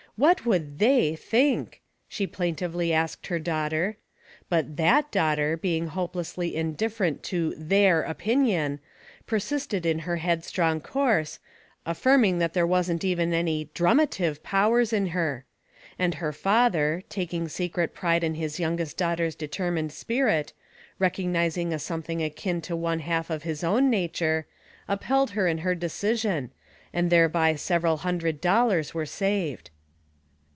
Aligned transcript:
What 0.17 0.45
would" 0.45 0.77
they" 0.77 1.15
think? 1.15 1.81
she 2.07 2.27
plaintively 2.27 2.93
asked 2.93 3.25
her 3.27 3.39
daughter; 3.39 3.97
but 4.49 4.77
that 4.77 5.09
daughter 5.11 5.57
being 5.57 5.87
hopelessly 5.87 6.55
indifferent 6.55 7.23
to 7.23 7.53
''''their"' 7.57 8.07
opinion, 8.07 8.81
persisted 9.25 9.83
in 9.83 9.99
her 9.99 10.17
headstrong 10.17 10.79
course, 10.79 11.39
af 11.87 11.99
firming 12.03 12.37
that 12.37 12.53
there 12.53 12.67
wasn't 12.67 13.03
even 13.03 13.33
any 13.33 13.65
^^ 13.65 13.69
drumative'* 13.73 14.43
powers 14.43 14.93
in 14.93 15.07
her; 15.07 15.45
and 15.97 16.15
her 16.15 16.33
father, 16.33 17.01
taking 17.09 17.47
secret 17.47 17.95
pride 17.95 18.23
in 18.23 18.35
his 18.35 18.59
youngest 18.59 18.97
daughter's 18.97 19.33
determined 19.33 19.91
spirit, 19.91 20.53
recognizing 20.99 21.73
a 21.73 21.79
something 21.79 22.21
akin 22.21 22.61
to 22.61 22.75
one 22.75 22.99
half 22.99 23.31
of 23.31 23.41
hi^ 23.41 23.63
own 23.63 23.89
nature, 23.89 24.45
upheld 24.87 25.31
her 25.31 25.47
in 25.47 25.59
her 25.59 25.73
decision, 25.73 26.51
and 26.93 27.07
Tiffo 27.07 27.09
Peters, 27.09 27.09
29 27.09 27.09
thereby 27.09 27.55
several 27.55 27.97
hundred 27.97 28.39
dollars 28.39 28.93
were 28.93 29.07
saved. 29.07 29.71